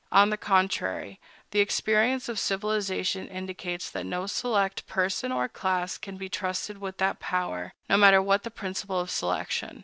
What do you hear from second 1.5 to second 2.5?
the experience of